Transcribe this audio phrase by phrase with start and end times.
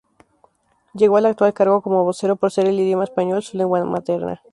[0.95, 4.41] Llegó al actual cargo como vocero por ser el idioma español su lengua materna.